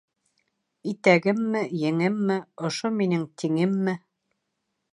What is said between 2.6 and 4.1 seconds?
ошо минең тиңемме?